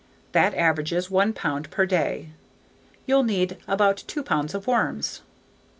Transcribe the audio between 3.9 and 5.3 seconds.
two pounds of worms.